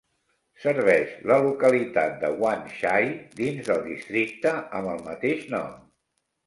Serveix 0.61 1.11
la 1.31 1.37
localitat 1.47 2.17
de 2.25 2.31
Wan 2.45 2.65
Chai 2.79 3.07
dins 3.43 3.71
del 3.71 3.87
districte 3.93 4.59
amb 4.81 4.95
el 4.97 5.09
mateix 5.13 5.51
nom. 5.57 5.75